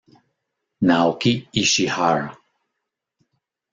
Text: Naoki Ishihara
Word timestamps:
Naoki 0.85 1.31
Ishihara 1.61 2.25